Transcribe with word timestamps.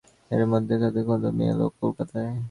এরই 0.31 0.47
মধ্যে 0.53 0.75
থেকে 0.83 1.01
কুমুদিনী 1.07 1.45
এল 1.51 1.61
কলকাতায়। 1.79 2.31